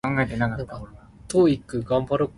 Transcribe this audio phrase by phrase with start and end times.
[0.03, 0.33] 喝水
[1.43, 2.29] 會堅凍